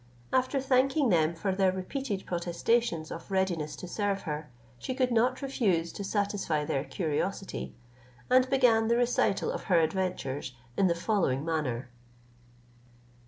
[0.33, 5.43] After thanking them for their repeated protestations of readiness to serve her, she could not
[5.43, 7.75] refuse to satisfy their curiosity,
[8.27, 11.91] and began the recital of her adventures in the following manner.